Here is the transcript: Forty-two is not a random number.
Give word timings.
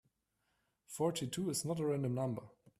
Forty-two 0.87 1.51
is 1.51 1.63
not 1.63 1.79
a 1.79 1.85
random 1.85 2.15
number. 2.15 2.41